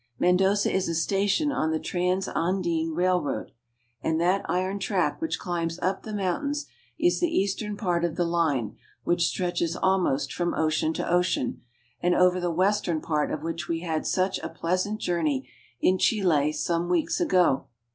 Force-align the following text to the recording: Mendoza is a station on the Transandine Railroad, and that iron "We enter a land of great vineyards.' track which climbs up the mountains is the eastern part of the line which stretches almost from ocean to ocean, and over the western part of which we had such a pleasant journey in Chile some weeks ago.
Mendoza 0.17 0.73
is 0.73 0.89
a 0.89 0.95
station 0.95 1.51
on 1.51 1.69
the 1.69 1.79
Transandine 1.79 2.95
Railroad, 2.95 3.51
and 4.01 4.19
that 4.19 4.41
iron 4.45 4.47
"We 4.47 4.47
enter 4.47 4.47
a 4.47 4.57
land 4.57 4.79
of 4.79 4.79
great 4.79 4.79
vineyards.' 4.79 4.85
track 4.85 5.21
which 5.21 5.37
climbs 5.39 5.79
up 5.79 6.01
the 6.01 6.13
mountains 6.15 6.65
is 6.97 7.19
the 7.19 7.27
eastern 7.29 7.77
part 7.77 8.03
of 8.03 8.15
the 8.15 8.25
line 8.25 8.77
which 9.03 9.27
stretches 9.27 9.75
almost 9.75 10.33
from 10.33 10.55
ocean 10.55 10.91
to 10.93 11.07
ocean, 11.07 11.61
and 12.01 12.15
over 12.15 12.39
the 12.39 12.49
western 12.49 12.99
part 12.99 13.29
of 13.29 13.43
which 13.43 13.67
we 13.67 13.81
had 13.81 14.07
such 14.07 14.39
a 14.39 14.49
pleasant 14.49 14.99
journey 14.99 15.47
in 15.81 15.99
Chile 15.99 16.51
some 16.51 16.89
weeks 16.89 17.19
ago. 17.21 17.67